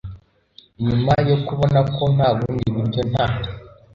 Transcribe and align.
Nyuma 0.87 1.13
yo 1.29 1.37
kubona 1.47 1.79
ko 1.95 2.03
nta 2.15 2.29
bundi 2.37 2.67
buryo 2.75 3.01
nta 3.11 3.25